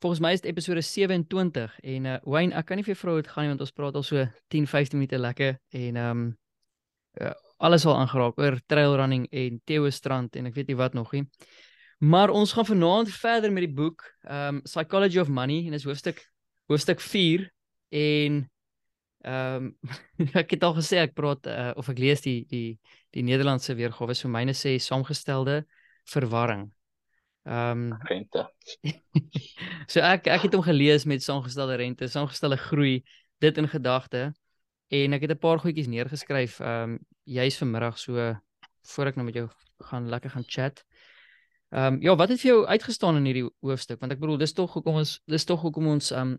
[0.00, 3.14] volgens my is dit episode 27 en uh Wayne, ek kan nie vir jou vra
[3.14, 6.22] hoe dit gaan nie want ons praat al so 10, 15 minute lekker en um
[7.20, 10.96] uh, alles al aangeraak oor trail running en Theo Strand en ek weet nie wat
[10.96, 11.26] nog nie.
[12.00, 16.24] Maar ons gaan vanaand verder met die boek um Psychology of Money en dis hoofstuk
[16.72, 17.50] hoofstuk 4
[18.00, 18.40] en
[19.20, 22.78] ehm um, ek het al gesê ek praat uh, of ek lees die die
[23.12, 25.64] die Nederlandse weergawe so myne sê saamgestelde
[26.08, 26.70] verwarring.
[27.44, 28.44] Ehm um, rente.
[29.92, 33.00] so ek ek het hom gelees met saamgestelde rente, saamgestelde groei,
[33.40, 34.32] dit in gedagte
[34.90, 38.36] en ek het 'n paar goedjies neergeskryf ehm um, juis vanmiddag so
[38.82, 40.84] voor ek nou met jou gaan lekker gaan chat.
[41.70, 44.00] Ehm um, ja, wat het vir jou uitgestaan in hierdie hoofstuk?
[44.00, 46.38] Want ek bedoel, dis tog hoekom ons dis tog hoekom ons ehm um,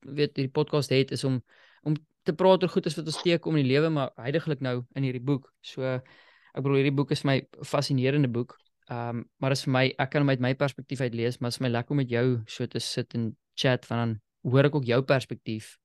[0.00, 1.42] weet hierdie podcast het is om
[1.82, 5.02] om te praat oor goedes wat ons teekom in die lewe, maar heidaglik nou in
[5.02, 5.52] hierdie boek.
[5.60, 8.58] So ek bedoel hierdie boek is my fascinerende boek.
[8.90, 11.52] Ehm um, maar is vir my ek kan hom uit my perspektief uit lees, maar
[11.52, 14.14] is vir my lekker om met jou so te sit en chat van dan
[14.50, 15.76] hoor ek ook jou perspektief.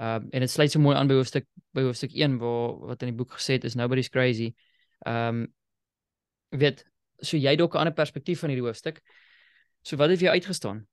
[0.00, 1.46] Ehm um, en dit sluit so mooi aan by hoofstuk
[1.76, 4.54] by hoofstuk 1 waar wat in die boek gesê het is nobody's crazy.
[5.04, 5.46] Ehm um,
[6.60, 6.84] weet
[7.20, 9.02] so jy dalk 'n ander perspektief van hierdie hoofstuk.
[9.82, 10.86] So wat het vir jou uitgestaan?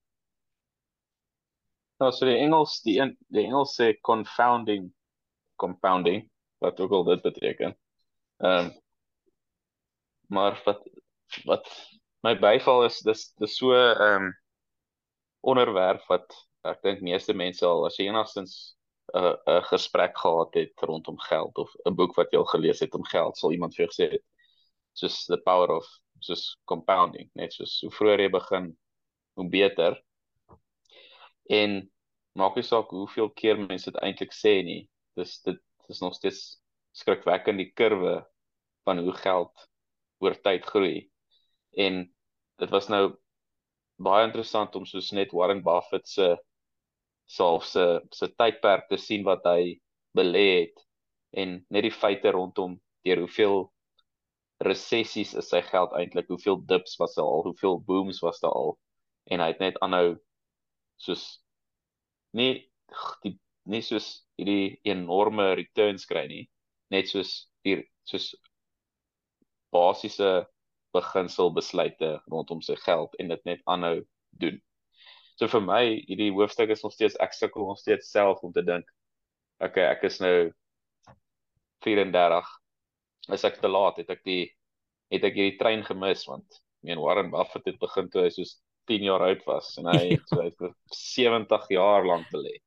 [2.00, 4.92] Nou so die Engels die die Engels sê confounding
[5.56, 7.78] compounding wat ook al dit beteken.
[8.40, 8.72] Ehm um,
[10.28, 10.84] maar wat
[11.46, 11.68] wat
[12.24, 14.30] my byval is dis dis so 'n um,
[15.42, 16.28] onderwerp wat
[16.64, 18.76] ek dink meeste mense al as jy enigstens
[19.14, 22.80] 'n uh, 'n gesprek gehad het rondom geld of 'n boek wat jy al gelees
[22.80, 24.26] het om geld sal iemand vir jou gesê het
[24.94, 25.86] soos the power of
[26.20, 28.78] soos compounding net soos hoe vroeër jy begin
[29.36, 29.98] hoe beter.
[31.50, 31.92] En
[32.38, 35.60] maak nie saak hoeveel keer mense dit eintlik sê nie dis dit
[35.90, 36.62] is nog steeds
[36.96, 38.22] skrikwekkend die kurwe
[38.88, 39.68] van hoe geld
[40.24, 41.10] oor tyd groei
[41.78, 42.04] en
[42.62, 43.04] dit was nou
[44.04, 46.34] baie interessant om soos net Warren Buffett se
[47.26, 49.78] self se se tydperk te sien wat hy
[50.18, 50.84] belê het
[51.44, 52.76] en net die feite rondom
[53.06, 53.64] deur hoeveel
[54.68, 58.78] resessies is sy geld eintlik hoeveel dips was daar al hoeveel booms was daar al.
[59.32, 60.16] En hy het net aanhou
[61.02, 61.24] soos
[62.38, 62.52] nie
[63.24, 63.38] die
[63.74, 64.08] nie soos
[64.38, 66.44] hierdie enorme returns kry nie
[66.94, 67.32] net soos
[67.64, 68.34] hier soos
[69.74, 70.30] basiese
[70.94, 73.98] beginsel besluite rondom sy geld en dit net aanhou
[74.42, 74.60] doen.
[75.40, 78.64] So vir my hierdie hoofstuk is nog steeds ek sukkel nog steeds self om te
[78.66, 78.86] dink.
[79.64, 80.52] Okay, ek is nou
[81.86, 82.52] 34.
[83.34, 83.98] Is ek te laat?
[84.02, 84.44] Het ek die
[85.14, 88.58] het ek hierdie trein gemis want ek meen Warren Buffett het begin toe hy soos
[88.92, 92.58] 10 jaar oud was en hy het so hy het vir 70 jaar lank belê.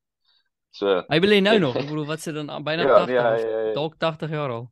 [0.75, 1.79] So hy belê nou nog.
[1.79, 3.77] Ek bedoel wat se dan byna ja, 80 nee, ja, ja.
[3.77, 4.67] dalk 80 jaar al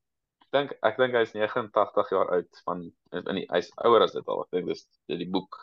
[0.55, 2.85] dink ek dink hy's 89 jaar oud van
[3.21, 4.45] in die hy's ouer as dit al.
[4.47, 5.59] Ek dink dis die boek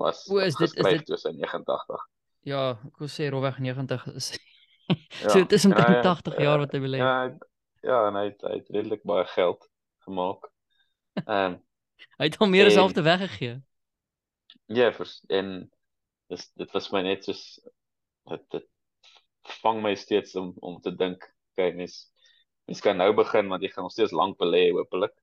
[0.00, 2.06] was O, is dit is dit dus in 89.
[2.48, 4.32] Ja, ek wou sê rowweg 90 is.
[5.22, 7.02] ja, so dit is omtrent ja, 80 ja, jaar wat hy belê.
[7.02, 7.12] Ja,
[7.86, 9.68] ja, en hy het, hy het redelik baie geld
[10.06, 10.48] gemaak.
[11.26, 11.60] Ehm um,
[12.18, 13.60] hy het hom meer as halfte weggegee.
[14.72, 15.52] Ja, vers, en
[16.32, 17.44] dis dit was my net soos
[18.30, 18.66] dit dit
[19.60, 21.24] vang my steeds om om te dink,
[21.58, 22.00] kyk mens
[22.70, 25.14] Mens kan nou begin want jy gaan nog steeds lank belê hopelik.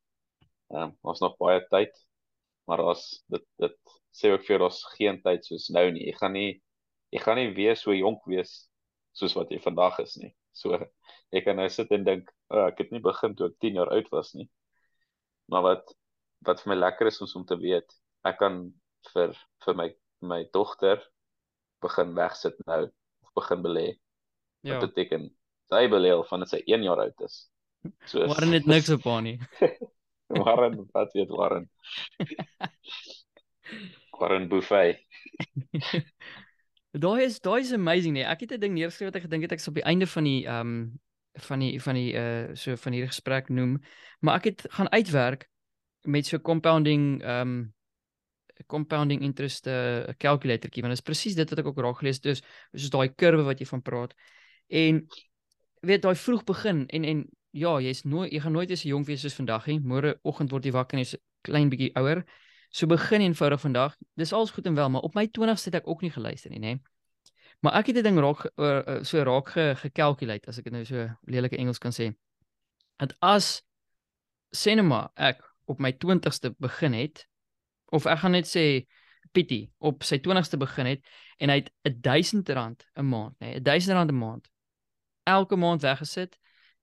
[0.73, 1.93] Ehm um, ons nog baie tyd.
[2.69, 3.77] Maar as dit dit
[4.13, 6.05] sê ook vir ons geen tyd soos nou nie.
[6.09, 6.49] Jy gaan nie
[7.09, 8.67] jy gaan nie weer so jonk wees
[9.17, 10.33] soos wat jy vandag is nie.
[10.53, 10.77] So
[11.33, 13.93] jy kan nou sit en dink, oh, ek het nie begin toe ek 10 jaar
[13.95, 14.49] oud was nie.
[15.49, 15.95] Maar wat
[16.47, 17.95] wat vir my lekker is om te weet,
[18.27, 18.61] ek kan
[19.13, 19.33] vir
[19.65, 19.89] vir my
[20.21, 21.01] my dogter
[21.83, 22.85] begin wegsit nou
[23.23, 23.87] of begin belê.
[24.61, 24.75] Ja.
[24.75, 25.29] Wat beteken
[25.69, 27.39] sy beleel van dit sy 1 jaar oud is.
[28.09, 29.37] So Warren het niks op haar nie.
[30.43, 31.69] Warren, wat weet Warren?
[34.19, 34.99] Warren Buffet.
[36.91, 38.25] daai is daai is amazing nee.
[38.25, 40.23] Ek het 'n ding neergeskryf wat ek gedink het ek sou op die einde van
[40.23, 40.99] die ehm um,
[41.39, 43.79] van die van die uh so van hierdie gesprek noem,
[44.19, 45.47] maar ek het gaan uitwerk
[46.03, 47.73] met so compounding ehm um,
[48.67, 52.27] compounding interest uh, calculatorkie want dit is presies dit wat ek ook raak gelees het
[52.27, 52.41] dus
[52.73, 54.15] soos daai kurwe wat jy van praat
[54.67, 55.05] en
[55.85, 59.21] weet daai vroeg begin en en ja, jy's nooit jy gaan nooit eens jonk wees
[59.21, 59.79] soos vandag nie.
[59.79, 61.17] Môre oggend word jy wakker en jy's
[61.47, 62.23] klein bietjie ouer.
[62.69, 63.95] So begin eenvoudig vandag.
[64.19, 66.59] Dis alles goed en wel, maar op my 20ste het ek ook nie geluister nie,
[66.61, 66.75] nê.
[67.65, 69.49] Maar ek het dit ding raak uh, so raak
[69.81, 72.11] gekalkuleer as ek dit nou so lelike Engels kan sê.
[73.01, 73.59] Dat as
[74.55, 77.25] cinema ek op my 20ste begin het
[77.91, 78.85] of ek gaan net sê
[79.33, 81.03] Pietie op sy 20ste begin het
[81.37, 84.49] en hy het 1000 rand 'n maand, nê, 1000 rand 'n maand
[85.29, 86.37] elke maand weggesit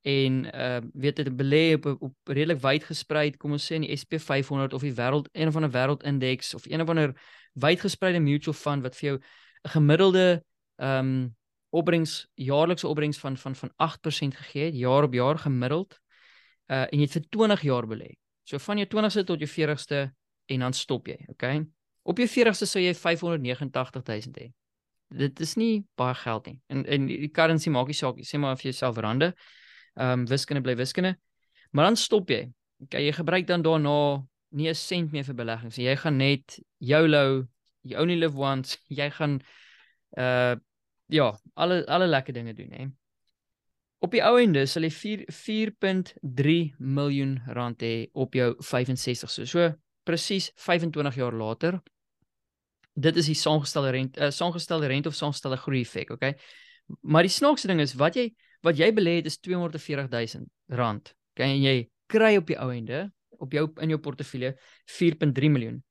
[0.06, 3.96] en uh weet dit belê op op redelik wyd gesprei, kom ons sê in die
[3.96, 7.14] SP500 of die wêreld een of ander wêreldindeks of een of ander
[7.58, 10.44] wyd gespreide mutual fund wat vir jou 'n gemiddelde
[10.76, 11.36] ehm um,
[11.70, 15.98] opbrengs jaarlikse opbrengs van van van 8% gegee het jaar op jaar gemiddeld.
[16.66, 18.10] Uh en jy het vir 20 jaar belê.
[18.42, 20.12] So van jou 20ste tot jou 40ste
[20.46, 21.66] en dan stop jy, okay?
[22.02, 24.52] Op jou 40ste sou jy 589000 hê.
[25.08, 26.60] Dit is nie baie geld nie.
[26.66, 28.26] En en die currency maak nie saak nie.
[28.26, 29.32] Sê maar of jy self rande.
[29.94, 31.16] Ehm um, wiskunde bly wiskunde.
[31.70, 32.46] Maar dan stop jy.
[32.84, 35.76] Okay, jy gebruik dan daarna nie 'n sent meer vir beleggings.
[35.76, 37.46] Jy gaan net YOLO,
[37.82, 38.78] you only live once.
[38.88, 39.40] Jy gaan
[40.18, 40.56] uh
[41.08, 42.86] ja, alle alle lekker dinge doen, hè.
[43.98, 49.44] Op die ou ende sal jy 4.3 miljoen rand hê op jou 65 so.
[49.44, 49.72] So
[50.04, 51.80] presies 25 jaar later.
[52.96, 56.32] Dit is die saamgestelde rente, uh, saamgestelde rente of saamgestelde groei effek, okay?
[57.02, 58.30] Maar die snaakse ding is wat jy
[58.64, 60.46] wat jy belê het is 240 000
[60.78, 61.12] rand.
[61.34, 61.76] Okay, en jy
[62.10, 63.04] kry op die ou ende
[63.42, 64.54] op jou in jou portefeulje
[64.88, 65.82] 4.3 miljoen.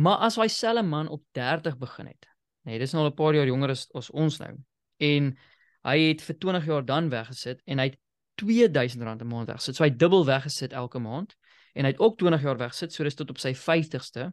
[0.00, 2.28] Maar as hy selfe man op 30 begin het.
[2.64, 4.54] Nee, dis nou al 'n paar jaar jonger as, as ons nou.
[4.98, 5.36] En
[5.84, 7.98] hy het vir 20 jaar dan weggesit en hy het
[8.38, 9.76] 2000 rand 'n maand weggesit.
[9.76, 11.36] So hy dubbel weggesit elke maand
[11.74, 14.32] en hy het ook 20 jaar weggesit, so dis tot op sy 50ste.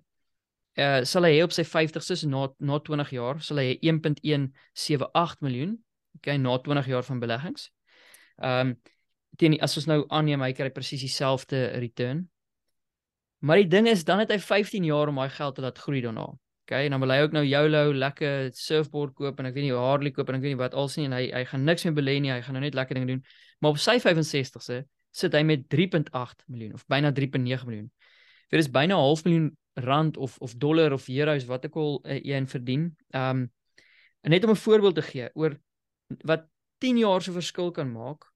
[0.75, 5.77] Uh sal hy op sy 50ste so na na 20 jaar sal hy 1.178 miljoen,
[6.17, 7.69] okay, na 20 jaar van beleggings.
[8.41, 8.75] Ehm um,
[9.35, 12.25] teen as ons nou aanneem hy kry presies dieselfde return.
[13.43, 16.01] Maar die ding is dan het hy 15 jaar om daai geld te laat groei
[16.01, 16.29] daarna.
[16.65, 19.75] Okay, en dan wil hy ook nou YOLO lekker surfboard koop en ek weet nie
[19.75, 21.93] Harley koop en ek weet nie wat als nie en hy hy gaan niks meer
[21.93, 23.19] belê nie, hy gaan nou net lekker dinge doen.
[23.61, 24.79] Maar op sy 65ste
[25.15, 27.91] sit hy met 3.8 miljoen of byna 3.9 miljoen.
[28.49, 31.99] Dit is byna 'n half miljoen rand of of dollar of euros wat ek al
[32.03, 32.95] uh, een verdien.
[33.11, 33.51] Um
[34.21, 35.59] net om 'n voorbeeld te gee oor
[36.25, 38.31] wat 10 jaar se verskil kan maak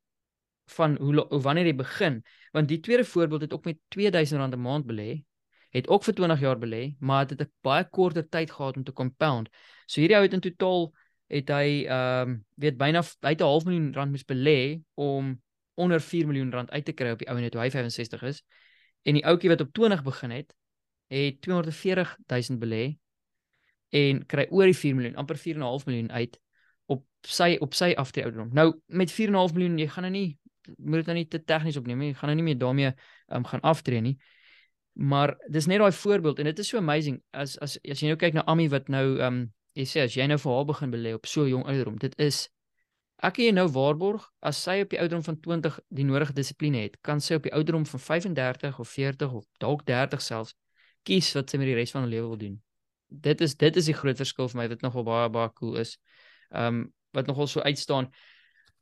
[0.69, 2.23] van hoe, hoe wanneer jy begin.
[2.51, 5.23] Want die tweede voorbeeld het ook met 2000 rand 'n maand belê
[5.69, 8.83] het ook vir 20 jaar belê maar het dit 'n baie korter tyd gehad om
[8.83, 9.49] te compound.
[9.85, 10.93] So hierdie ou het in totaal
[11.27, 15.41] het hy ehm um, weet byna hy het 'n half miljoen rand moes belê om
[15.73, 18.43] onder 4 miljoen rand uit te kry op die ou en toe hy 65 is.
[19.03, 20.55] En die ouetjie wat op 20 begin het
[21.09, 22.83] het 240 000 belê
[23.89, 26.37] en kry oor die 4 miljoen amper 4.5 miljoen uit
[26.93, 28.51] op sy op sy aftree ouderdom.
[28.53, 30.37] Nou met 4.5 miljoen jy gaan nou nie
[30.77, 32.11] moet dit nou nie te tegnies opneem nie.
[32.11, 32.91] Jy gaan nou nie meer daarmee
[33.33, 34.17] um, gaan aftree nie.
[34.93, 38.19] Maar dis net daai voorbeeld en dit is so amazing as as as jy nou
[38.19, 39.41] kyk na Ami wat nou ehm um,
[39.77, 41.97] jy sê as jy nou vir haar begin belê op so jong ouderdom.
[42.01, 42.47] Dit is
[43.23, 46.83] ek kan jy nou waarborg as sy op die ouderdom van 20 die nodige dissipline
[46.85, 50.55] het, kan sy op die ouderdom van 35 of 40 of dalk 30 selfs
[51.09, 52.55] kies wat sy met die res van haar lewe wil doen.
[53.09, 55.97] Dit is dit is die groot verskil vir my wat nogal baie baie cool is.
[56.53, 58.11] Ehm um, wat nogal so uitstaan.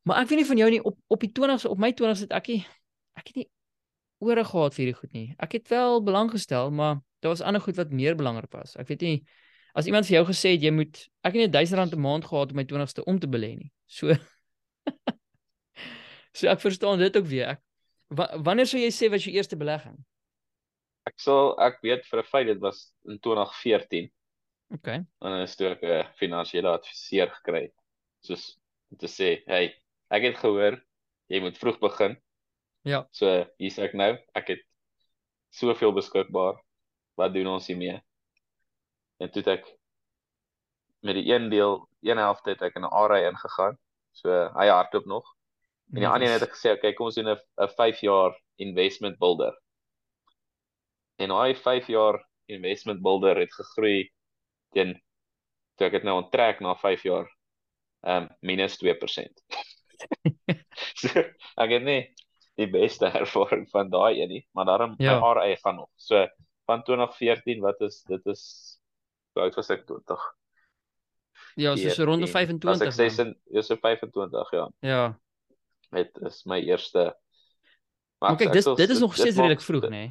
[0.04, 2.34] Maar ek weet nie van jou nie op op die 20ste op my 20ste het
[2.36, 2.62] ek nie
[3.16, 3.48] ek het nie
[4.20, 5.28] ore gehad vir hierdie goed nie.
[5.40, 8.76] Ek het wel belang gestel, maar daar was ander goed wat meer belangrik was.
[8.76, 9.18] Ek weet nie
[9.78, 12.52] as iemand vir jou gesê het jy moet ek het net R1000 'n maand gehad
[12.52, 13.72] op my 20ste om te belê nie.
[13.86, 14.12] So
[16.38, 17.56] So ek verstaan dit ook weer.
[17.56, 17.62] Ek
[18.14, 19.98] wa, wanneer sou jy sê was jou eerste belegging?
[21.08, 24.12] Ek sal ek weet vir 'n feit dit was in 2014.
[24.76, 24.88] OK.
[24.88, 27.76] En dan is toe ek 'n finansiële adviseur gekry het.
[28.22, 28.58] Soos
[28.92, 29.76] om te sê, "Hey,
[30.10, 30.82] ek het gehoor
[31.32, 32.16] jy moet vroeg begin.
[32.88, 33.04] Ja.
[33.12, 34.14] So hier's ek nou.
[34.38, 34.64] Ek het
[35.56, 36.60] soveel beskikbaar.
[37.20, 37.98] Wat doen ons hiermee?
[39.20, 39.72] En toe het ek
[41.06, 43.78] met die een deel, een helfte het ek in 'n ARY ingegaan.
[44.12, 45.26] So hy hardloop nog.
[45.94, 48.36] En die ander een het ek gesê, "Oké, kom ons doen 'n 'n 5 jaar
[48.58, 49.54] investment builder."
[51.18, 54.10] En hy 5 jaar investment builder het gegroei
[54.76, 54.96] teen
[55.78, 57.28] toe ek dit nou onttrek na 5 jaar
[58.06, 59.42] ehm um, minus 2%.
[61.02, 61.24] so,
[61.58, 62.02] ek het nie
[62.58, 65.18] die beste ervaring van daai een nie, maar daarom ja.
[65.20, 65.90] my RA gaan nog.
[65.96, 66.26] So
[66.70, 68.44] van 2014, wat is dit is
[69.38, 70.24] oud was ek 20?
[71.58, 72.70] Ja, so so rond 25.
[72.70, 73.20] As ek sê is
[73.54, 74.66] jy so 25, ja.
[74.86, 75.04] Ja.
[75.94, 77.12] Dit is my eerste
[78.18, 79.90] Maar kyk, dit dit is nog steeds redelik vroeg, nê?
[79.90, 80.08] Nee?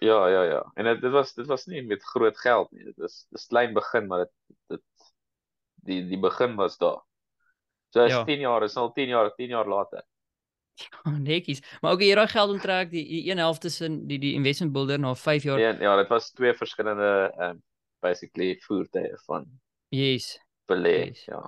[0.00, 0.60] Ja, ja, ja.
[0.74, 2.84] En dit dit was dit was nie met groot geld nie.
[2.84, 4.32] Dit is dis klein begin, maar dit
[4.72, 4.82] dit
[5.84, 7.02] die die begin was daar.
[7.92, 8.24] So is ja.
[8.24, 10.04] 10 jaar, is al 10 jaar, 10 jaar later.
[11.04, 11.60] Oh, netjies.
[11.80, 14.98] Maar ook jy raai geld onttrek die, die een helfte tussen die die investment builder
[14.98, 15.60] na 5 jaar.
[15.60, 17.62] Ja, ja, dit was twee verskillende um
[18.00, 19.44] basically voertuie van
[19.92, 20.38] Yes.
[20.64, 21.24] Belê, yes.
[21.24, 21.42] ja.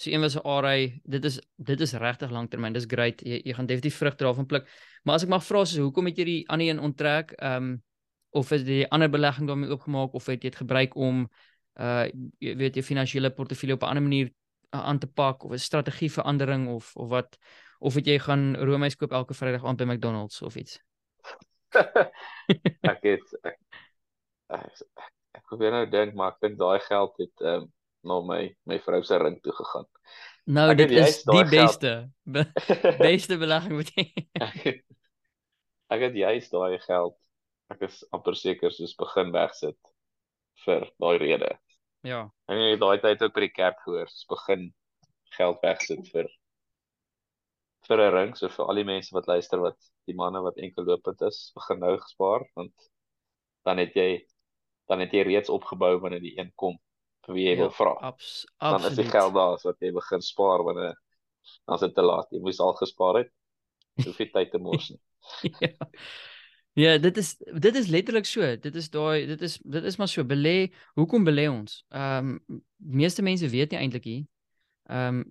[0.00, 2.72] So een was 'n RA, dit is dit is regtig lanktermyn.
[2.72, 3.20] Dis great.
[3.20, 4.68] Jy jy gaan definitief vrugte daarvan pluk.
[5.02, 7.34] Maar as ek mag vra, so hoekom het jy die ander een onttrek?
[7.42, 7.82] Um
[8.30, 11.24] of is die ander belegging daarmee oopgemaak of het jy dit gebruik om
[11.80, 12.04] uh
[12.38, 14.30] jy weet jy finansiële portefeulje op 'n ander manier
[14.70, 17.38] aan te pak of 'n strategieverandering of of wat
[17.80, 20.78] of het jy gaan roomys koop elke Vrydag aand by McDonald's of iets?
[22.92, 23.58] ek het ek
[24.50, 24.82] ek,
[25.34, 27.72] ek, probeer nou dink maar ek dink daai geld het ehm um,
[28.02, 29.84] na my my vrou se ring toe gegaan.
[30.48, 31.90] Nou Ek dit is die geld- beste
[32.24, 32.44] be,
[33.08, 34.06] beste belegging wat jy
[34.40, 34.80] ek het,
[35.92, 37.16] ek het juist daai geld
[37.70, 39.78] ek is amper seker soos begin wegsit
[40.64, 41.50] vir daai rede.
[42.04, 42.28] Ja.
[42.48, 44.72] En jy daai tyd ook by die kerk gehoor, soos begin
[45.36, 46.28] geld wegsit vir
[47.88, 50.84] vir 'n ring, so vir al die mense wat luister wat die manne wat enkel
[50.84, 52.72] lopend is, begin nou spaar want
[53.64, 54.26] dan het jy
[54.88, 56.76] dan het jy reeds opgebou wanneer die een kom
[57.26, 57.94] vir wie jy Ja, wil vra.
[58.00, 59.10] Abs Dan is die absoluut.
[59.12, 60.96] geld daar as wat jy begin spaar wanneer
[61.66, 62.28] dan is dit te laat.
[62.30, 63.30] Jy moes al gespaar het.
[64.04, 65.00] Hoef nie tyd te mors nie.
[65.60, 65.72] ja.
[66.80, 68.56] Ja, dit is dit is letterlik so.
[68.56, 70.70] Dit is daai dit is dit is maar so belê.
[70.94, 71.84] Hoekom belê ons?
[71.88, 74.24] Ehm um, meeste mense weet nie eintlik hier.
[74.88, 75.24] Ehm um,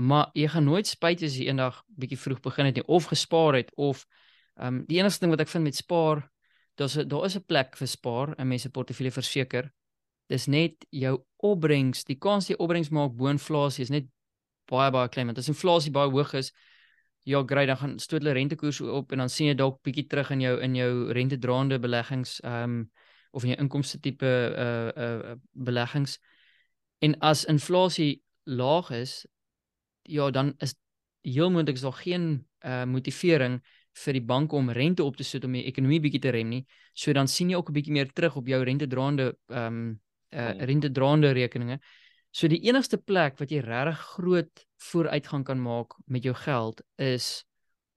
[0.00, 3.58] maar jy gaan nooit spyt as jy eendag bietjie vroeg begin het nie of gespaar
[3.60, 4.06] het of
[4.56, 6.24] ehm um, die enigste ding wat ek vind met spaar,
[6.80, 9.70] daar's daar is 'n plek vir spaar in mense portefeulje verseker.
[10.26, 14.08] Dis net jou opbrengs, die kans jy opbrengs maak bo inflasie is net
[14.66, 16.52] baie baie klein want as inflasie baie hoog is,
[17.30, 20.32] ja, great, dan gaan stoot hulle rentekoerse op en dan sien jy dalk bietjie terug
[20.34, 22.90] in jou in jou rentedraande beleggings ehm um,
[23.30, 26.18] of in jou inkomste tipe uh uh beleggings.
[26.98, 29.26] En as inflasie laag is,
[30.02, 30.74] ja, dan is
[31.22, 33.60] heel moontlik is daar geen uh motivering
[34.04, 36.64] vir die banke om rente op te sit om die ekonomie bietjie te rem nie.
[36.94, 40.50] So dan sien jy ook 'n bietjie meer terug op jou rentedraande ehm um, uh
[40.50, 40.60] Hmm.
[40.60, 41.80] rentedraande rekeninge.
[42.30, 47.44] So die enigste plek wat jy regtig groot vooruitgang kan maak met jou geld is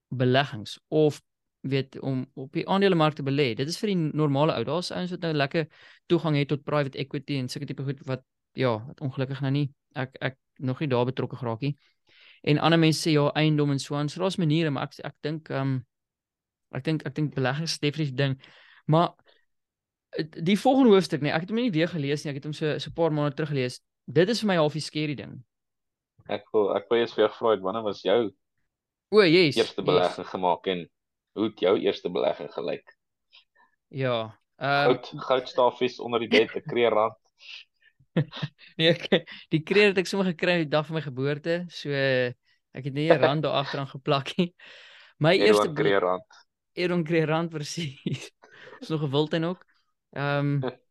[0.09, 1.21] beleggings of
[1.63, 3.53] weet om op die aandelemark te belê.
[3.55, 4.63] Dit is vir die normale ou.
[4.67, 5.69] Daar's ouens wat nou lekker
[6.11, 8.25] toegang het tot private equity en sulke tipe goed wat
[8.57, 11.75] ja, wat ongelukkig nou nie ek ek nog nie daar betrokke geraak nie.
[12.43, 14.09] En ander mense sê ja, eiendom en so aan.
[14.09, 15.79] So daar's maniere, maar ek ek dink ehm um,
[16.73, 18.35] ek dink ek dink beleggings is definitief ding.
[18.89, 19.13] Maar
[20.19, 22.33] die volgende hoofstuk nee, ek het hom nie weer gelees nie.
[22.33, 23.79] Ek het hom so so 'n paar maande terug gelees.
[24.05, 25.43] Dit is vir my half die scary ding.
[26.31, 28.31] Ek wil ek wil eers vir jou vra, wanneer was jou
[29.13, 29.57] O, yes.
[29.59, 30.87] eerste belegging gemaak en
[31.37, 32.95] hoe het jou eerste belegging gelyk?
[33.93, 34.39] Ja.
[34.57, 37.17] Ehm Goud goudstafies onder die bed, 'n kreerrand.
[38.77, 41.63] Nee, ek, die kreer het ek sommer gekry die dag van my geboorte.
[41.69, 44.53] So ek het nie 'n rand daar agteraan geplak nie.
[45.17, 46.25] My eerste Edward kreerrand.
[46.73, 48.31] Aaron Kreerand presies.
[48.79, 49.65] Ons nog 'n wildtuin ook.
[50.13, 50.71] Ehm um,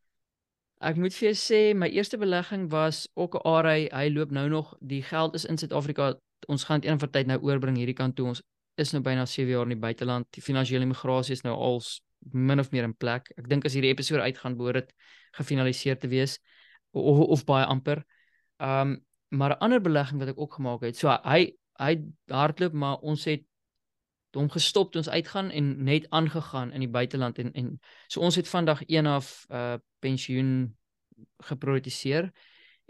[0.82, 3.88] ek moet vir jou sê my eerste belegging was ook 'n ARY.
[3.92, 4.74] Hy loop nou nog.
[4.80, 6.14] Die geld is in Suid-Afrika.
[6.48, 8.26] Ons gaan dit een van tyd nou oorbring hierdie kant toe.
[8.26, 8.42] Ons
[8.74, 10.26] is nou byna 7 jaar in die buiteland.
[10.30, 11.82] Die finansiële immigrasie is nou al
[12.30, 13.30] min of meer in plek.
[13.36, 14.94] Ek dink as hierdie episode uitgaan behoort dit
[15.32, 16.38] gefinaliseer te wees
[16.90, 18.04] of of baie amper.
[18.58, 20.96] Ehm um, maar 'n ander belegging wat ek ook gemaak het.
[20.96, 23.44] So hy hy hardloop maar ons het
[24.32, 28.36] hom gestop toe ons uitgaan en net aangegaan in die buiteland en en so ons
[28.36, 30.76] het vandag een af uh pensioen
[31.46, 32.32] geprioritiseer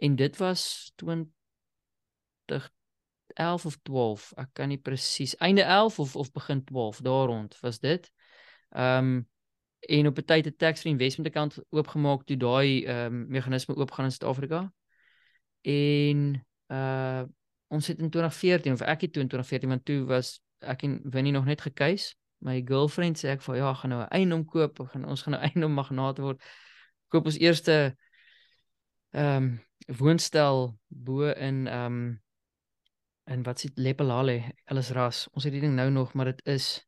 [0.02, 0.62] en dit was
[0.96, 7.60] 2011 of 12 ek kan nie presies einde 11 of of begin 12 daar rond
[7.60, 8.02] was dit
[8.70, 9.30] ehm um,
[9.82, 13.74] en op 'n tyd 'n tax free investment account oopgemaak toe daai ehm um, meganisme
[13.74, 14.72] oopgaan in Suid-Afrika
[15.62, 17.22] en uh
[17.72, 21.00] ons het in 2014 of ek het toe in 2014 want toe was ek en
[21.04, 22.16] Winnie nog net gekeis.
[22.38, 25.42] My girlfriend sê ek vir ja, gaan nou 'n eiendom koop, gaan ons gaan nou
[25.42, 26.42] eiendom magnaat word.
[27.12, 27.76] Koop ons eerste
[29.12, 29.48] ehm um,
[29.98, 32.22] woonstel bo in ehm um,
[33.30, 35.26] in wat s'it Lepelale, alles ras.
[35.36, 36.80] Ons het die ding nou nog, maar dit is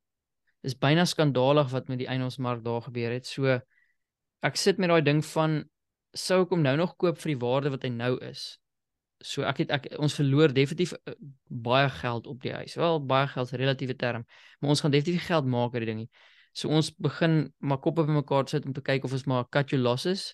[0.64, 3.28] is byna skandalig wat met die eiendomsmark daar gebeur het.
[3.28, 3.58] So
[4.44, 5.62] ek sit met daai ding van
[6.16, 8.54] sou ek hom nou nog koop vir die waarde wat hy nou is.
[9.24, 11.14] So ek het ek ons verloor definitief uh,
[11.48, 12.78] baie geld op die huis.
[12.80, 14.24] Wel baie geld is 'n relatiewe term,
[14.60, 16.10] maar ons gaan definitief geld maak uit die dingie.
[16.54, 19.82] So ons begin maar koppe bymekaar sit om te kyk of ons maar cut your
[19.82, 20.32] losses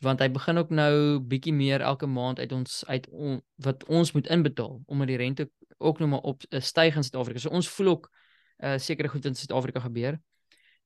[0.00, 4.12] want hy begin ook nou bietjie meer elke maand uit ons uit on, wat ons
[4.16, 7.40] moet inbetaal omdat die rente ook nou maar op uh, styg in Suid-Afrika.
[7.40, 8.08] So ons voel ook
[8.64, 10.18] uh, sekere goed in Suid-Afrika gebeur.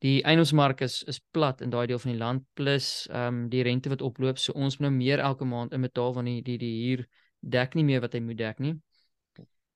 [0.03, 3.63] Die eiendomsmark is is plat in daai deel van die land plus ehm um, die
[3.63, 4.39] rente wat oploop.
[4.39, 7.07] So ons moet nou meer elke maand inbetaal want die die die huur
[7.41, 8.75] dek nie meer wat hy moet dek nie.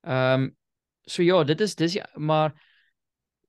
[0.07, 0.50] Ehm um,
[1.09, 2.52] so ja, dit is dis ja, maar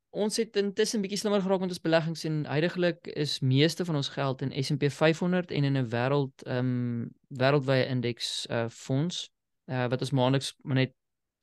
[0.10, 4.10] ons het intussen bietjie slimmer geraak met ons beleggings en heidaglik is meeste van ons
[4.10, 9.30] geld in S&P 500 en in 'n wêreld ehm um, wêreldwye indeks uh fonds
[9.68, 10.94] uh wat ons maandeliks net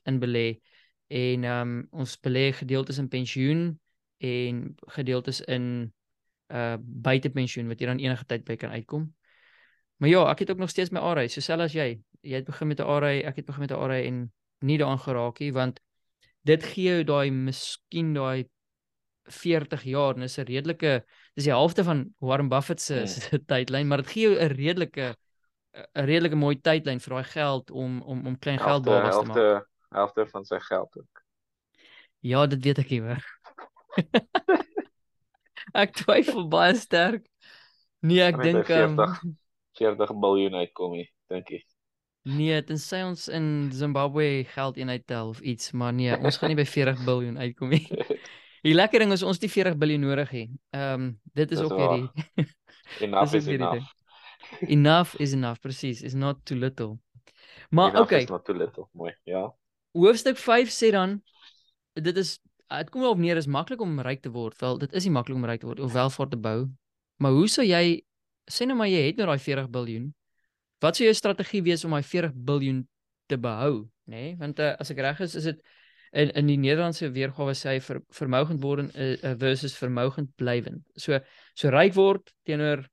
[0.04, 0.58] in belê
[1.06, 3.80] en ehm um, ons belê gedeeltes in pensioen
[4.18, 5.92] en gedeeltes in
[6.49, 9.14] uh buitepensioen wat jy dan enige tyd by kan uitkom.
[9.96, 12.68] Maar ja, ek het ook nog steeds my ARY, so selfs jy, jy het begin
[12.68, 15.80] met 'n ARY, ek het begin met 'n ARY en nie daaraan geraak nie want
[16.46, 18.46] dit gee jou daai miskien daai
[19.28, 21.04] 40 jaar en is 'n redelike
[21.35, 23.06] dis die helfte van Warren Buffett se Hmm.
[23.06, 25.16] se tydlyn, maar dit gee jou 'n redelike
[25.95, 29.25] 'n redelike mooi tydlyn vir daai geld om om om klein geld Helfte babas te
[29.26, 29.37] maak.
[29.37, 31.23] helfte helfte van sy geld ook.
[32.21, 33.25] Ja, dit weet ek nie hoor.
[35.75, 37.26] ek twyfel baie sterk.
[38.02, 39.23] Nee, ek dink by ehm 40
[39.76, 41.64] 40 miljard uitkom nie, dink ek.
[42.25, 46.56] nee, tensy ons in Zimbabwe geld eenheid tel of iets, maar nee, ons gaan nie
[46.56, 47.87] by 40 miljard uitkom nie.
[48.66, 50.46] Die lekker ding is ons het nie 40 miljard nodig nie.
[50.75, 52.46] Ehm um, dit is ook hierdie
[53.06, 53.92] Enough is weer die enough.
[54.61, 56.99] enough is enough, presies, is not too little.
[57.70, 58.88] Maar Enough okay, is not too little.
[58.92, 59.14] Mooi.
[59.25, 59.54] Ja.
[59.92, 61.20] hoofstuk 5 sê dan
[61.94, 64.58] dit is dit kom wel op neer is maklik om ryk te word.
[64.61, 66.66] Wel, dit is nie maklik om ryk te word of welvaart te bou.
[67.23, 68.02] Maar hoe sou jy
[68.50, 70.12] sê nou maar jy het nou daai 40 miljard.
[70.82, 72.87] Wat sou jou strategie wees om daai 40 miljard
[73.30, 74.16] te behou, nê?
[74.16, 74.37] Nee?
[74.42, 75.62] Want uh, as ek reg is, is dit
[76.12, 80.84] in in die Nederlandse weergawe sê hy ver, vermogend word uh, versus vermogend blywend.
[80.96, 81.20] So
[81.54, 82.86] so ryk word teenoor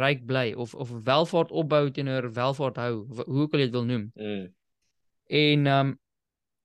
[0.00, 3.84] ryk bly of of welvaart opbou teenoor welvaart hou, hoe ook al jy dit wil
[3.88, 4.10] noem.
[4.14, 4.46] Mm.
[5.26, 5.98] En ehm um,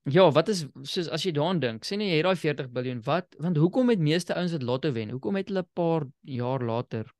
[0.08, 3.04] ja, wat is soos as jy daaraan dink, sê net jy het daai 40 miljard,
[3.06, 5.12] wat want hoekom het meeste ouens wat lotto wen?
[5.12, 7.12] Hoekom het hulle 'n paar jaar later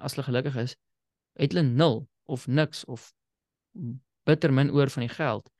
[0.00, 0.76] as hulle gelukkig is,
[1.36, 3.12] het hulle nul of niks of
[4.24, 5.50] bitter min oor van die geld?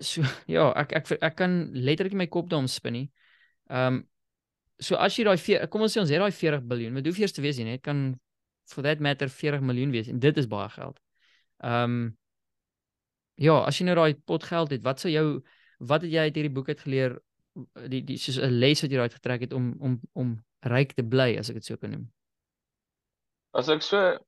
[0.00, 0.22] So
[0.56, 3.08] ja, ek ek ek kan letterlik my kop daarom spin nie.
[3.70, 4.06] Ehm um,
[4.78, 7.34] so as jy daai kom ons sê ons het daai 40 miljard, wat hoef eers
[7.34, 8.12] te wees nie, dit kan
[8.70, 11.00] for that matter 40 miljoen wees en dit is baie geld.
[11.64, 12.02] Ehm um,
[13.38, 15.26] ja, as jy nou daai pot geld het, wat sou jou
[15.78, 17.18] wat het jy uit hierdie boek uit geleer
[17.90, 20.32] die die soos 'n les wat jy daaruit getrek het om om om
[20.66, 22.06] ryk te bly as ek dit so kan noem.
[23.54, 24.18] As ek so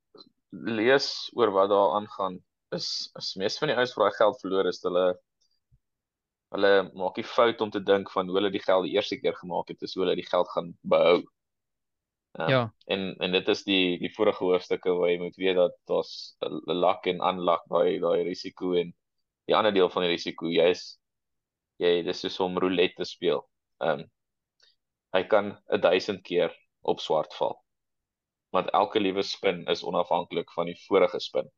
[0.50, 2.40] lees oor wat daar aangaan,
[2.74, 5.06] is is meeste van die ouens wat daai geld verloor is, hulle
[6.54, 9.36] hulle maak die fout om te dink van hoe hulle die geld die eerste keer
[9.38, 11.18] gemaak het, is hoe hulle die geld gaan behou.
[12.38, 12.74] Um, Ja.
[12.86, 16.78] En en dit is die die vorige hoofstukke waar jy moet weet dat daar's 'n
[16.84, 18.94] luck en unluck daai daai risiko en
[19.46, 20.98] die ander deel van die risiko, jy is
[21.82, 23.42] jy dis soos om roulette te speel.
[23.80, 24.10] Ehm um,
[25.12, 27.56] hy kan 'n 1000 keer op swart val.
[28.52, 31.50] Want elke liewe spin is onafhanklik van die vorige spin.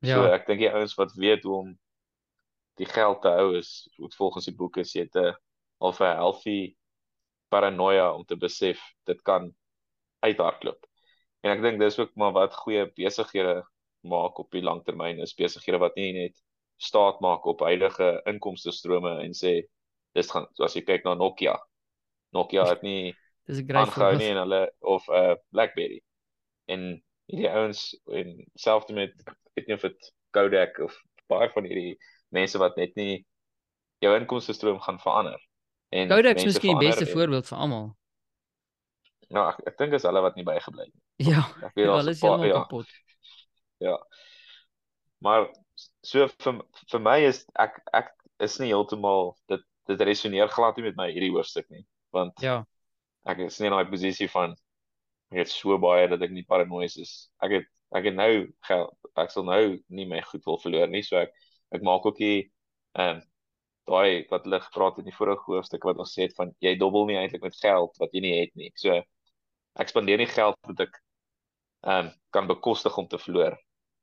[0.00, 0.14] Ja.
[0.14, 1.78] So ek dink die ouens wat weet hoe om
[2.78, 5.34] die geld te hou is volgens die boek is jy het 'n
[5.78, 6.76] of 'n healthy
[7.48, 9.50] paranoia om te besef dit kan
[10.20, 10.86] uithardloop.
[11.42, 13.62] En ek dink dis ook maar wat goeie besighede
[14.00, 16.36] maak op die langtermyn is besighede wat nie net
[16.76, 19.60] staat maak op huidige inkomste strome en sê
[20.16, 21.56] dis gaan as jy kyk na Nokia.
[22.32, 23.14] Nokia het nie
[23.50, 26.00] Dis 'n great aangehou nie en hulle of 'n uh, BlackBerry.
[26.66, 30.96] En hierdie ouens en selfs met ek weet nie of dit Kodak of
[31.30, 31.98] baie van hierdie
[32.32, 33.24] mense wat net nie
[34.02, 35.40] jou inkomste stroom gaan verander.
[35.92, 37.88] En Kodak is miskien die beste en- voorbeeld vir almal.
[39.30, 41.02] Nou ek, ek dink is hulle wat nie bygebly het nie.
[41.30, 42.86] Ja, Ek weet hulle is heeltemal ja, kapot.
[43.78, 43.96] ja.
[45.20, 45.50] Maar
[46.02, 50.84] so vir vir my is ek ek is nie heeltemal dit dit resoneer glad nie
[50.86, 52.64] met my hierdie hoofstuk nie, want Ja.
[53.26, 54.52] ek is nie in daai posisie van
[55.32, 57.28] ek het so baie dat ek nie paranoïes is.
[57.42, 61.02] Ek het ek het nou geld ek sal nou nie my goed wil verloor nie,
[61.02, 61.34] so ek
[61.72, 62.38] ek maak ook nie
[62.98, 63.26] ehm um,
[63.90, 66.76] daai wat hulle gepraat het in die vorige hoofstuk wat ons sê het van jy
[66.78, 68.70] dobbel nie eintlik met geld wat jy nie het nie.
[68.78, 68.94] So
[69.80, 70.98] ek spandeer nie geld wat ek
[71.86, 73.56] ehm um, kan bekostig om te verloor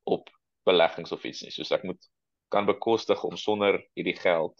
[0.03, 0.29] op
[0.67, 1.51] beleggings of iets nie.
[1.55, 2.09] Soos ek moet
[2.51, 4.55] kan bekostig om sonder hierdie geld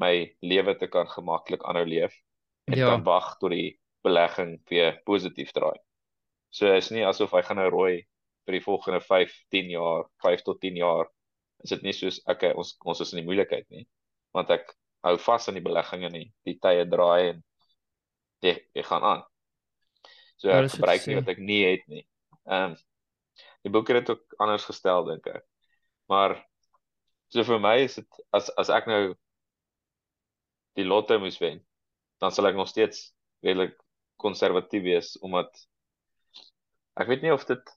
[0.00, 2.14] my lewe te kan gemaklik aanhou leef
[2.70, 2.86] en Ja.
[2.90, 5.76] kan wag tot die belegging weer positief draai.
[6.50, 8.06] So is nie asof hy gaan nou rooi
[8.46, 11.08] vir die volgende 5, 10 jaar, 5 tot 10 jaar.
[11.64, 13.86] Is dit nie soos okay, ons ons is in die moeilikheid nie,
[14.36, 14.72] want ek
[15.06, 17.42] hou vas aan die belegging en die, tye draai en
[18.44, 19.24] dit dit gaan aan.
[20.40, 22.04] So Ja, ek jy gebruik nie wat ek nie het nie.
[22.48, 22.78] Ehm um,
[23.64, 25.44] die boek het dit ook anders gestel dink ek.
[26.08, 26.38] Maar
[27.28, 29.02] so vir my is dit as as ek nou
[30.78, 31.60] die lotto moes wen,
[32.20, 33.10] dan sal ek nog steeds
[33.44, 33.76] redelik
[34.20, 35.52] konservatief wees omdat
[37.00, 37.76] ek weet nie of dit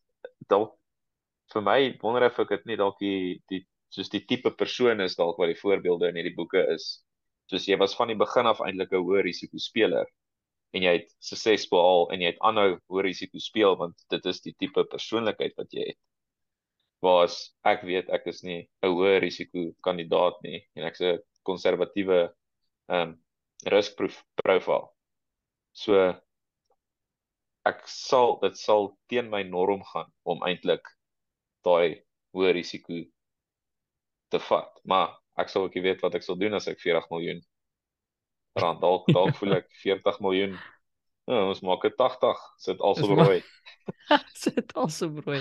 [0.52, 0.76] dalk
[1.54, 3.62] vir my wonder of ek dit nie dalk die die
[3.93, 6.86] soos die tipe persoon is dalk wat die voorbeelde in hierdie boeke is.
[7.51, 10.08] Soos jy was van die begin af eintlik 'n hoë risiko speler
[10.73, 14.41] en jy het sukses behaal en jy het aanhou hoë risiko speel want dit is
[14.41, 15.99] die tipe persoonlikheid wat jy het.
[17.06, 17.38] Waar's
[17.73, 22.19] ek weet ek is nie 'n hoë risiko kandidaat nie en ek's 'n konservatiewe
[22.89, 23.19] ehm um,
[23.65, 24.89] riskproof profiel.
[25.73, 25.93] So
[27.65, 30.89] ek sal dit sal teen my norm gaan om eintlik
[31.63, 32.03] daai
[32.36, 32.93] hoë risiko
[34.34, 34.80] te vat.
[34.89, 37.41] Maar ek sal ook nie weet wat ek sal doen as ek 40 miljoen
[38.60, 40.58] rand dalk dalk voel ek 40 miljoen.
[41.30, 43.39] Ja, ons maak dit 80, sit also rooi.
[44.43, 45.39] Sit also brooi.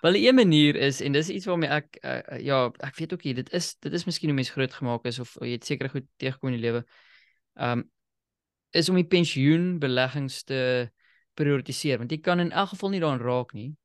[0.00, 3.34] Wel 'n manier is en dis iets waarmee ek uh, ja, ek weet ook nie,
[3.34, 6.06] dit is dit is miskien hoe mense groot gemaak is of jy het seker goed
[6.16, 6.84] teëgekom in die lewe.
[7.54, 7.90] Um
[8.72, 10.88] is om die pensioenbeleggings te
[11.34, 13.76] prioritiseer want jy kan in elk geval nie daaraan raak nie.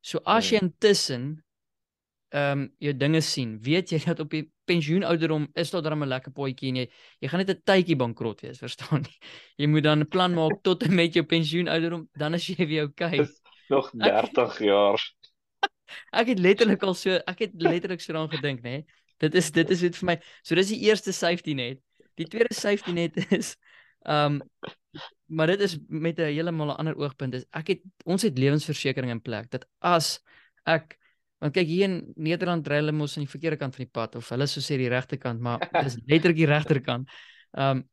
[0.00, 1.43] So as jy intussen
[2.34, 6.08] ehm um, jou dinge sien, weet jy dat op die pensioenouderdom is daar dan 'n
[6.08, 6.86] lekker potjie en jy
[7.20, 9.14] jy gaan net 'n tydjie bankrot wees, verstaan jy?
[9.62, 12.84] Jy moet dan 'n plan maak tot en met jou pensioenouderdom, dan is jy weer
[12.84, 13.26] okay.
[13.68, 15.00] Nog 30 ek, jaar.
[16.20, 18.70] Ek het letterlik al so ek het letterlik so daaraan gedink, nê.
[18.70, 18.84] Nee?
[19.18, 20.16] Dit is dit is dit vir my.
[20.42, 21.78] So dis die eerste safety net.
[22.18, 23.56] Die tweede safety net is
[24.04, 24.42] ehm um,
[25.26, 29.10] maar dit is met 'n heeltemal 'n ander oogpunt is ek het ons het lewensversekering
[29.10, 30.20] in plek dat as
[30.64, 30.98] ek
[31.44, 34.14] Want kyk hier in Nederland ry hulle mos aan die verkeerde kant van die pad
[34.16, 37.10] of hulle sou sê die regte kant, maar dis letterlik die regterkant.
[37.52, 37.88] Ehm um,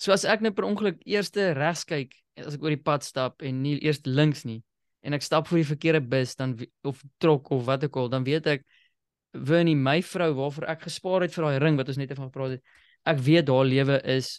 [0.00, 3.44] so as ek net per ongeluk eerste regs kyk as ek oor die pad stap
[3.46, 4.58] en nie eers links nie
[5.04, 8.24] en ek stap voor die verkeerde bus dan of trok of wat ook al, dan
[8.26, 8.64] weet ek
[9.34, 12.52] Winnie, my vrou waarvoor ek gespaar het vir daai ring wat ons net effe gepraat
[12.54, 12.62] het.
[13.10, 14.36] Ek weet haar lewe is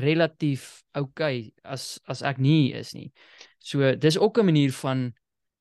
[0.00, 3.10] relatief oukei okay as as ek nie is nie.
[3.60, 5.12] So dis ook 'n manier van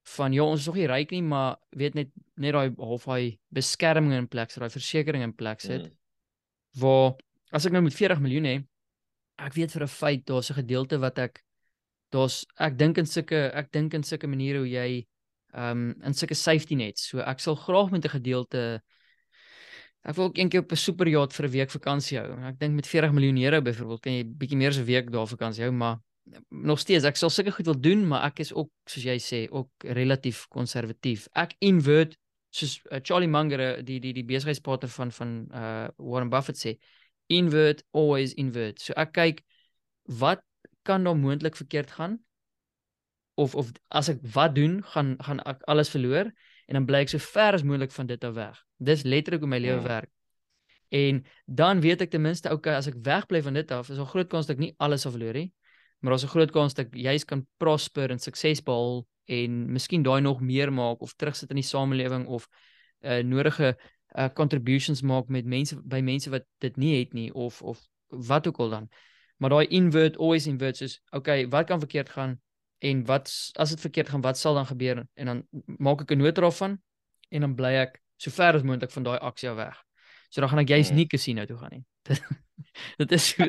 [0.04, 3.40] van ja, ons is nog nie ryk nie, maar weet net net daai half daai
[3.54, 5.88] beskerming in plek, daai versekerings in plek sit.
[5.88, 5.98] Mm.
[6.82, 7.16] Waar
[7.54, 8.56] as ek nou met 40 miljoen hê,
[9.38, 11.44] ek weet vir 'n feit daar's 'n gedeelte wat ek
[12.12, 15.06] daar's ek dink in sulke ek dink in sulke maniere hoe jy
[15.54, 17.10] ehm um, in sulke safety nets.
[17.10, 18.82] So ek sal graag met 'n gedeelte
[20.04, 22.40] ek wil ook eendag op 'n superjaat vir 'n week vakansie hou.
[22.50, 25.28] Ek dink met 40 miljoen euro byvoorbeeld kan jy bietjie meer as 'n week daar
[25.28, 26.02] vakansie hou, maar
[26.50, 29.40] nog steeds ek sal sulke goed wil doen, maar ek is ook soos jy sê
[29.52, 31.28] ook relatief konservatief.
[31.36, 32.16] Ek invert
[32.54, 36.78] soos uh, Charlie Munger eh, die die die besigheidspartner van van uh Warren Buffett sê,
[37.34, 38.80] invert always invert.
[38.82, 39.44] So ek kyk
[40.20, 40.44] wat
[40.88, 42.20] kan daar moontlik verkeerd gaan?
[43.36, 46.32] Of of as ek wat doen, gaan gaan ek alles verloor
[46.68, 48.60] en dan bly ek so ver as moontlik van dit af weg.
[48.80, 49.88] Dis letterlik hoe my lewe ja.
[49.88, 50.12] werk.
[50.94, 54.08] En dan weet ek ten minste okay, as ek wegbly van dit af, is daar
[54.08, 55.50] groot kans dat ek nie alles sal verloor nie
[56.04, 60.22] maar daar's 'n groot kans dat jy kan prosper en sukses behaal en miskien daai
[60.22, 62.48] nog meer maak of terugsit in die samelewing of
[63.02, 63.78] uh nodige
[64.18, 68.48] uh contributions maak met mense by mense wat dit nie het nie of of wat
[68.48, 68.90] ook al dan.
[69.38, 72.42] Maar daai invert always invert is okay, wat kan verkeerd gaan
[72.80, 76.18] en wat as dit verkeerd gaan, wat sal dan gebeur en dan maak ek 'n
[76.18, 76.82] nota daarvan
[77.30, 79.83] en dan bly ek so ver as moontlik van daai aksie af weg.
[80.34, 80.98] So dan gaan ek juist hmm.
[80.98, 81.84] nie casino toe gaan nie.
[83.04, 83.46] dit is so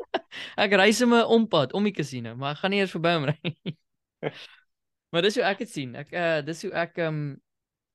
[0.64, 3.36] ek ry sommer ompad om die casino, maar ek gaan nie eers verby hom ry
[3.44, 3.74] nie.
[5.12, 5.92] maar dis hoe ek dit sien.
[6.00, 7.20] Ek uh dis hoe ek um,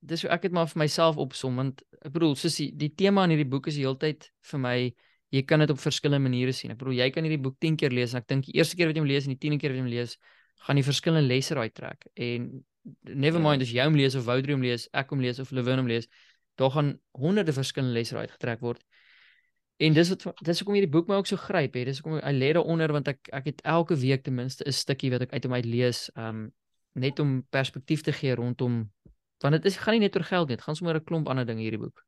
[0.06, 3.26] dis hoe ek dit maar vir myself opsom want ek bedoel soos die, die tema
[3.26, 4.78] in hierdie boek is die heeltyd vir my
[5.34, 6.72] jy kan dit op verskillende maniere sien.
[6.74, 8.90] Ek bedoel jy kan hierdie boek 10 keer lees en ek dink die eerste keer
[8.90, 10.16] wat jy hom lees en die 10de keer wat jy hom lees,
[10.70, 12.06] gaan jy verskillende lesse raai trek.
[12.14, 12.50] En
[13.10, 15.82] never mind as jy hom lees of Woudrie hom lees, ek hom lees of Lewin
[15.82, 16.10] hom lees,
[16.60, 18.84] daar gaan honderde verskillende lesse raai getrek word.
[19.80, 21.88] En dis wat dis hoekom hierdie boek my ook so gryp het.
[21.88, 25.12] Dis hoekom hy lê daaronder want ek ek het elke week ten minste 'n stukkie
[25.14, 26.50] wat ek uit hom uit lees, um
[27.00, 28.90] net om perspektief te gee rondom
[29.40, 31.46] want dit is gaan nie net oor geld nie, dit gaan sommer 'n klomp ander
[31.46, 32.04] dinge hierdie boek.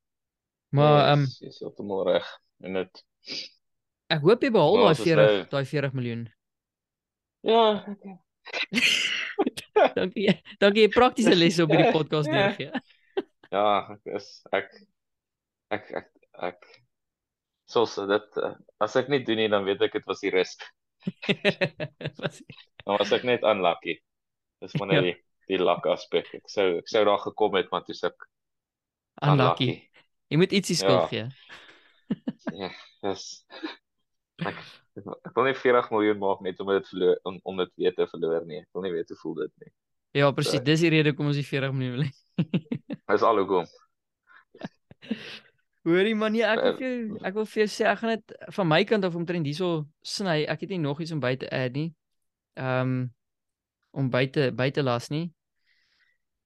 [0.75, 2.27] Maar um jy is heeltemal reg
[2.59, 3.03] en dit
[4.11, 6.27] Ek hoop jy behaal daai 40 daai 40 miljoen.
[7.41, 8.19] Ja, okay.
[9.95, 10.41] dankie.
[10.59, 12.67] Dankie praktiese lesse op hierdie podcast neergee.
[12.67, 12.81] ja,
[13.51, 14.69] ek is ek
[15.71, 16.11] ek ek ek,
[16.51, 16.69] ek
[17.71, 18.39] soos dit
[18.79, 20.63] as ek nie doen nie dan weet ek dit was die risk.
[22.85, 23.97] Dan was ek net unlucky.
[24.61, 25.05] Dis maar net ja.
[25.09, 25.17] die
[25.51, 26.27] die luck aspek.
[26.37, 29.31] Ek sou ek sou daar gekom het maar toe ek unlucky.
[29.31, 29.71] unlucky.
[30.31, 31.25] Jy moet ietsie skuld gee.
[32.61, 32.69] ja,
[33.03, 33.25] dis
[34.41, 34.57] ek
[34.99, 38.07] ek wil nie 40 miljoen maak net om dit verloor om, om dit weer te
[38.11, 38.61] verloor nie.
[38.63, 39.71] Ek wil nie weet hoe voel dit nie.
[40.21, 40.59] Ja, presies.
[40.59, 42.11] So, dis die rede hoekom ons die 40 miljoen wil hê.
[43.09, 43.65] Dis al hoekom.
[45.87, 48.35] Hoorie man, nee, ek wil vir jou ek wil vir jou sê ek gaan dit
[48.53, 50.43] van my kant af omtrent hierso sny.
[50.45, 51.89] Ek het nie nog iets om by te add nie.
[52.59, 53.01] Ehm um,
[53.91, 55.25] om by te by te las nie.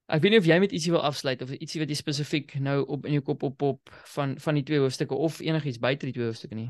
[0.10, 2.80] Ek weet nie of jy met ietsie wil afsluit of ietsie wat jy spesifiek nou
[2.96, 6.16] op in jou kop op op van van die twee hoofstukke of enigiets buite die
[6.16, 6.70] twee hoofstukke nie.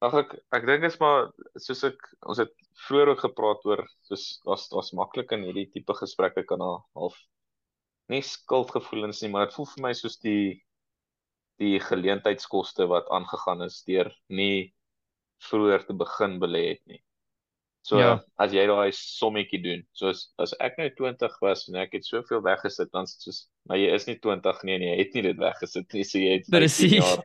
[0.00, 1.28] Ag ek ek dink is maar
[1.60, 2.52] soos ek ons het
[2.86, 7.18] vroeër ook gepraat oor soos was was maklik in hierdie tipe gesprekke kan half
[8.10, 10.62] nie skuldgevoelens nie, maar dit voel vir my soos die
[11.60, 14.72] die geleentheidskoste wat aangegaan is deur nie
[15.50, 17.00] vroeër te begin belê het nie.
[17.84, 18.16] So ja.
[18.40, 22.42] as jy daai sommetjie doen, soos as ek nou 20 was en ek het soveel
[22.44, 25.96] weggesit dan soos maar jy is nie 20 nie en jy het nie dit weggesit
[25.96, 27.24] nie, so jy het presies jaar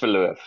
[0.00, 0.46] verloor.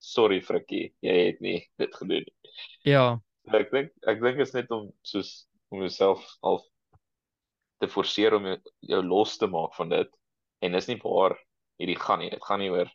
[0.00, 2.52] Sorry Frikkie, jy het nie dit gedoen nie.
[2.88, 3.04] Ja.
[3.52, 6.62] Ek dink ek dink is net om soos om jouself al
[7.80, 8.56] te forceer om jou,
[8.92, 10.10] jou los te maak van dit
[10.64, 11.36] en dis nie waar
[11.80, 12.90] hierdie gaan nie dit gaan nie oor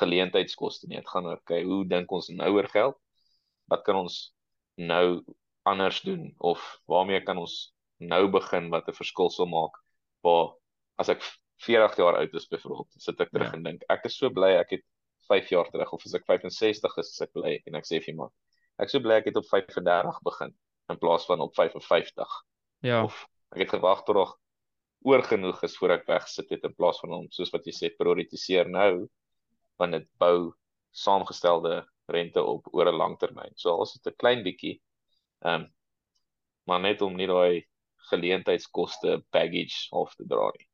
[0.00, 2.98] geleentheidskoste nie dit gaan oor okay hoe dink ons nou oor geld
[3.70, 4.18] wat kan ons
[4.80, 5.22] nou
[5.70, 9.78] anders doen of waarmee kan ons nou begin wat 'n verskil sal maak
[10.26, 10.54] waar
[10.98, 11.22] as ek
[11.66, 13.56] 40 jaar oud is byvoorbeeld sit ek terug ja.
[13.56, 14.84] en dink ek is so bly ek het
[15.28, 18.32] 5 jaar terug of as ek 65 is ek bly en ek sê vir iemand
[18.78, 20.54] ek so bly ek het op 35 begin
[20.92, 22.40] in plaas van op 55
[22.88, 24.36] ja of ek het gewag tot nog
[25.04, 27.92] oor genoeg is voor ek wegsit het in plaas van om soos wat jy sê
[27.96, 29.06] prioritiseer nou
[29.80, 30.54] want dit bou
[30.94, 33.52] saamgestelde rente op oor 'n lang termyn.
[33.56, 34.80] So as dit 'n klein bietjie
[35.44, 35.72] ehm um,
[36.66, 37.66] maar net om nie daai
[38.10, 40.68] geleentheidskoste baggage half te dra nie.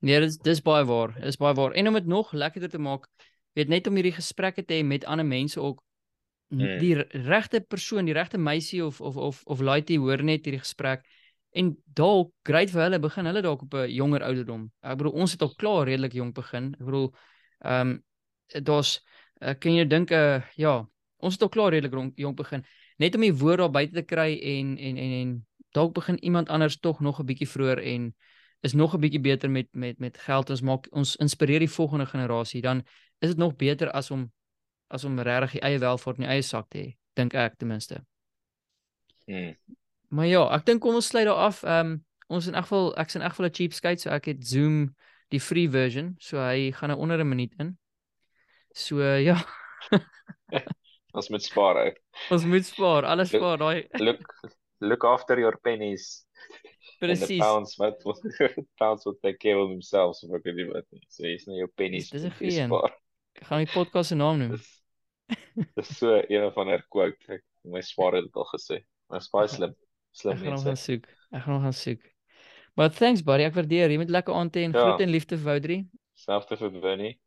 [0.00, 1.14] Nee, dis dis baie waar.
[1.20, 1.72] Dis baie waar.
[1.72, 3.08] En om dit nog lekkerder te maak,
[3.58, 5.82] weet net om hierdie gesprekke te hê met ander mense ook
[6.54, 6.78] hmm.
[6.80, 6.94] die
[7.28, 11.06] regte persoon, die regte meisie of of of of laaitie hoor net hierdie gesprek
[11.58, 14.68] en dalk great vir hulle begin hulle dalk op 'n jonger ouderdom.
[14.82, 16.74] Ek bedoel ons het al klaar redelik jonk begin.
[16.78, 17.08] Ek bedoel
[17.64, 17.96] ehm um,
[18.64, 19.00] daar's
[19.42, 22.64] uh, kan jy dink uh, ja, ons het al klaar redelik jonk begin.
[22.98, 26.48] Net om die woord daar buite te kry en en en en dalk begin iemand
[26.48, 28.14] anders tog nog 'n bietjie vroeër en
[28.60, 32.06] is nog 'n bietjie beter met met met geld ons maak ons inspireer die volgende
[32.06, 32.82] generasie dan
[33.18, 34.32] is dit nog beter as om
[34.88, 37.68] as om regtig die eie welvaart in die eie sak te hê dink ek ten
[37.68, 38.00] minste.
[39.26, 39.56] Hmm.
[40.14, 41.62] Maar ja, ek dink kom ons sluit daar af.
[41.66, 41.96] Ehm um,
[42.28, 44.94] ons in elk geval ek's in elk geval 'n cheap skate so ek het Zoom
[45.32, 47.78] die free version so hy gaan nou onder 'n minuut in.
[48.72, 49.40] So ja.
[51.18, 51.96] ons moet spaar.
[52.30, 53.04] Ons moet spaar.
[53.04, 53.88] Alles spaar daai.
[54.06, 54.22] Look
[54.80, 56.26] look after your pennies.
[56.98, 57.38] Presies.
[57.38, 58.02] Pounds wat
[58.76, 61.04] pounds wat take care of themselves of ek weet nie wat nie.
[61.08, 62.10] So jy's nie jou pennies.
[62.10, 62.72] Dis 'n goeie een.
[63.38, 64.56] Ek gaan die podcast se naam noem.
[65.78, 67.22] Dis so een van 'n quote.
[67.30, 68.80] Ek my spaar het dit al gesê.
[69.06, 69.74] Maar spaar slim.
[70.10, 70.48] Slim mense.
[70.48, 71.06] Ek gaan nog gaan soek.
[71.30, 72.02] Ek gaan nog gaan soek.
[72.74, 73.90] But thanks buddy, ek waardeer.
[73.90, 74.82] Jy moet lekker aand hê en ja.
[74.82, 75.80] groete en liefde vir Woudrie.
[76.14, 77.18] Selfs vir Winnie.